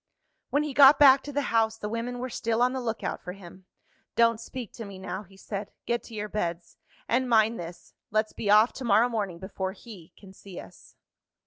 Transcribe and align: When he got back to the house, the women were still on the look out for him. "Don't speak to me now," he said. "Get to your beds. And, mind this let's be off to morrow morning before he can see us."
When 0.49 0.63
he 0.63 0.73
got 0.73 0.97
back 0.97 1.21
to 1.25 1.31
the 1.31 1.43
house, 1.53 1.77
the 1.77 1.87
women 1.87 2.17
were 2.17 2.31
still 2.31 2.63
on 2.63 2.73
the 2.73 2.81
look 2.81 3.03
out 3.03 3.21
for 3.21 3.33
him. 3.33 3.67
"Don't 4.15 4.39
speak 4.41 4.73
to 4.73 4.83
me 4.83 4.97
now," 4.97 5.21
he 5.21 5.37
said. 5.37 5.69
"Get 5.85 6.01
to 6.05 6.15
your 6.15 6.27
beds. 6.27 6.75
And, 7.07 7.29
mind 7.29 7.59
this 7.59 7.93
let's 8.09 8.33
be 8.33 8.49
off 8.49 8.73
to 8.73 8.83
morrow 8.83 9.09
morning 9.09 9.37
before 9.37 9.73
he 9.73 10.11
can 10.17 10.33
see 10.33 10.59
us." 10.59 10.95